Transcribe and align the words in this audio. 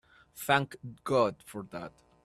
Thank 0.35 0.77
God 1.03 1.35
for 1.45 1.61
that! 1.69 1.91